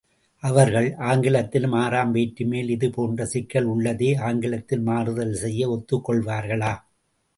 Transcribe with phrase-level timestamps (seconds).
[0.43, 6.73] அவர்கள், ஆங்கிலத்திலும் ஆறாம் வேற்றுமையில் இது போன்ற சிக்கல் உள்ளதே ஆங்கிலத்தில் மாறுதல் செய்ய ஒத்துக்கொள்வார்களா?